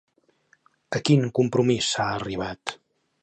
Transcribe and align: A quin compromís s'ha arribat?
A 0.99 1.01
quin 1.09 1.27
compromís 1.41 1.91
s'ha 1.91 2.09
arribat? 2.17 2.77